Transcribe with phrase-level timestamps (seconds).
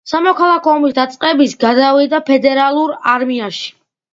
[0.11, 3.71] სამოქალაქო ომის დაწყების გადავიდა ფედერალურ არმიაში.